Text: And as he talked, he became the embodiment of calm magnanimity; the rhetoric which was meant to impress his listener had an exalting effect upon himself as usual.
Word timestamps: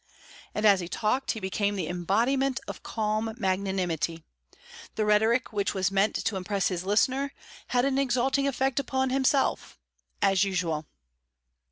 And 0.55 0.65
as 0.65 0.79
he 0.79 0.87
talked, 0.87 1.29
he 1.33 1.39
became 1.39 1.75
the 1.75 1.87
embodiment 1.87 2.59
of 2.67 2.81
calm 2.81 3.35
magnanimity; 3.37 4.23
the 4.95 5.05
rhetoric 5.05 5.53
which 5.53 5.75
was 5.75 5.91
meant 5.91 6.15
to 6.25 6.37
impress 6.37 6.69
his 6.69 6.83
listener 6.83 7.33
had 7.67 7.85
an 7.85 7.99
exalting 7.99 8.47
effect 8.47 8.79
upon 8.79 9.11
himself 9.11 9.77
as 10.19 10.43
usual. 10.43 10.87